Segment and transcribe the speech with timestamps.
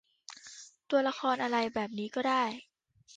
[0.89, 2.43] ตัวละครอะไรแบบนี้ก็ได้